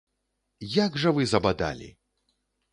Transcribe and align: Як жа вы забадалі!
Як 0.85 0.97
жа 1.05 1.13
вы 1.19 1.29
забадалі! 1.35 1.89